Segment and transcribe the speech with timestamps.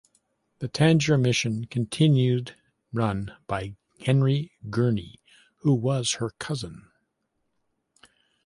[0.57, 2.55] The Tangier mission continued
[2.91, 5.19] run by Henry Gurney
[5.57, 6.89] who was her cousin.